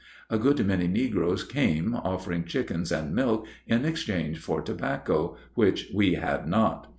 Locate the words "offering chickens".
1.93-2.91